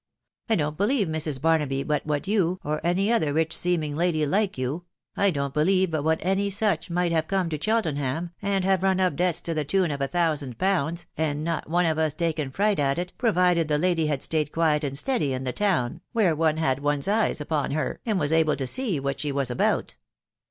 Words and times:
I 0.49 0.55
don't 0.55 0.77
believe, 0.77 1.05
Mrs. 1.07 1.39
Barnaby, 1.39 1.83
but 1.83 2.07
what 2.07 2.27
yon, 2.27 2.57
or 2.63 2.81
any 2.83 3.11
other 3.11 3.33
rich 3.33 3.55
seeming 3.55 3.95
lady 3.95 4.25
like 4.25 4.57
you,.... 4.57 4.85
I 5.15 5.29
don't 5.29 5.53
believe 5.53 5.91
but 5.91 6.01
what 6.03 6.25
any 6.25 6.49
such 6.49 6.89
might 6.89 7.11
have 7.11 7.27
come 7.27 7.49
to 7.51 7.61
Cheltenham, 7.63 8.31
and 8.41 8.65
have 8.65 8.81
run 8.81 8.99
up 8.99 9.15
debts 9.15 9.41
to 9.41 9.53
the 9.53 9.63
tune 9.63 9.91
of 9.91 9.99
t 9.99 10.07
thousand 10.07 10.57
pounds, 10.57 11.05
and 11.17 11.43
not 11.43 11.69
one 11.69 11.85
of 11.85 11.99
us 11.99 12.15
taken 12.15 12.49
fright 12.49 12.79
at 12.79 12.97
jt, 12.97 13.09
provided 13.19 13.67
the 13.67 13.77
lady 13.77 14.07
had 14.07 14.23
stayed 14.23 14.51
quiet 14.51 14.83
and 14.83 14.97
steady 14.97 15.33
in 15.33 15.43
the 15.43 15.53
town, 15.53 16.01
where 16.13 16.35
one 16.35 16.57
had 16.57 16.79
one's 16.79 17.07
eyes 17.07 17.39
upon 17.39 17.69
her, 17.69 17.99
and 18.03 18.19
was 18.19 18.33
able 18.33 18.55
to 18.55 18.65
see 18.65 18.99
what 18.99 19.19
she 19.19 19.31
wai 19.31 19.45
about. 19.51 19.97